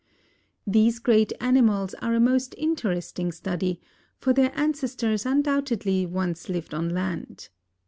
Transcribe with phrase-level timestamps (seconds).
[0.65, 3.79] These great animals are a most interesting study,
[4.17, 7.49] for their ancestors undoubtedly once lived on land.